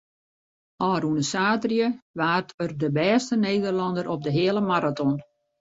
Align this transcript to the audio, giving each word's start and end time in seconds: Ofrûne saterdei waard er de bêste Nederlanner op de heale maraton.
Ofrûne 0.91 1.23
saterdei 1.31 1.97
waard 2.19 2.49
er 2.63 2.71
de 2.81 2.89
bêste 2.97 3.35
Nederlanner 3.45 4.05
op 4.13 4.21
de 4.25 4.31
heale 4.37 4.61
maraton. 4.71 5.15